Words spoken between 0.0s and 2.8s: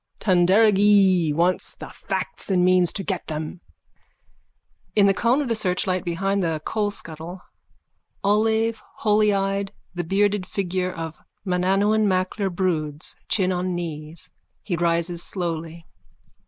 Tanderagee wants the facts and